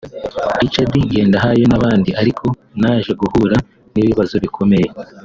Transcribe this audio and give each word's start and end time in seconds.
Richard 0.61 0.93
Ngendahano 1.27 1.65
n’abandi 1.69 2.09
ariko 2.21 2.45
naje 2.81 3.11
guhura 3.21 3.57
n’ibibazo 3.93 4.35
bikomeye 4.45 4.87